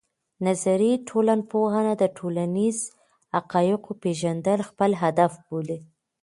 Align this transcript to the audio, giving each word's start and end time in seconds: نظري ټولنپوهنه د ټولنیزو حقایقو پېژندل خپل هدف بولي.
نظري 0.45 0.91
ټولنپوهنه 1.07 1.93
د 2.01 2.03
ټولنیزو 2.17 2.87
حقایقو 3.35 3.91
پېژندل 4.03 4.59
خپل 4.69 4.91
هدف 5.03 5.31
بولي. 5.45 5.79